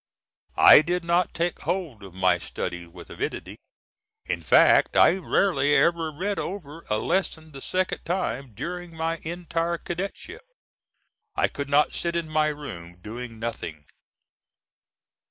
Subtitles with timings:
[0.57, 3.59] I did not take hold of my studies with avidity,
[4.25, 9.77] in fact I rarely ever read over a lesson the second time during my entire
[9.77, 10.41] cadetship.
[11.35, 13.85] I could not sit in my room doing nothing.